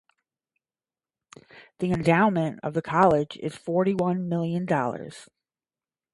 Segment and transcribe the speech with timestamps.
[1.77, 5.29] The endowment of the college is forty-one million dollars.